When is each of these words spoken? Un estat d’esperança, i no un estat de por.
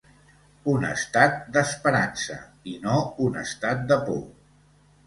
Un 0.71 0.87
estat 0.91 1.37
d’esperança, 1.57 2.39
i 2.73 2.75
no 2.87 2.99
un 3.29 3.39
estat 3.47 3.89
de 3.95 4.01
por. 4.11 4.23